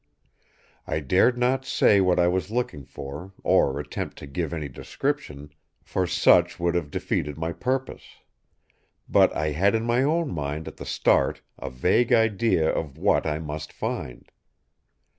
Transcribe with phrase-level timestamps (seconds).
[0.87, 5.53] I dared not say what I was looking for, or attempt to give any description;
[5.83, 8.01] for such would have defeated my purpose.
[9.07, 13.27] But I had in my own mind at the start a vague idea of what
[13.27, 14.31] I must find.